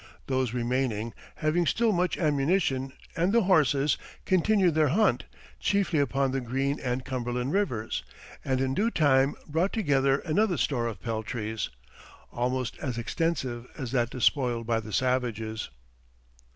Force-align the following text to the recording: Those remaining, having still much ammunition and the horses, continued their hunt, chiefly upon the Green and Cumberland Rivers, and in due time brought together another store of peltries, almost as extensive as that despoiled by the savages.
Those 0.25 0.51
remaining, 0.51 1.13
having 1.35 1.67
still 1.67 1.91
much 1.91 2.17
ammunition 2.17 2.93
and 3.15 3.31
the 3.31 3.43
horses, 3.43 3.99
continued 4.25 4.73
their 4.73 4.87
hunt, 4.87 5.25
chiefly 5.59 5.99
upon 5.99 6.31
the 6.31 6.41
Green 6.41 6.79
and 6.79 7.05
Cumberland 7.05 7.53
Rivers, 7.53 8.01
and 8.43 8.59
in 8.61 8.73
due 8.73 8.89
time 8.89 9.35
brought 9.45 9.73
together 9.73 10.17
another 10.21 10.57
store 10.57 10.87
of 10.87 11.03
peltries, 11.03 11.69
almost 12.31 12.79
as 12.79 12.97
extensive 12.97 13.67
as 13.77 13.91
that 13.91 14.09
despoiled 14.09 14.65
by 14.65 14.79
the 14.79 14.91
savages. 14.91 15.69